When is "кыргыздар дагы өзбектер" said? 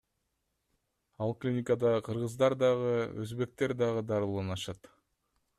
2.09-3.79